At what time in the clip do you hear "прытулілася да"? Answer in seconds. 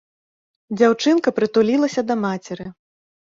1.41-2.15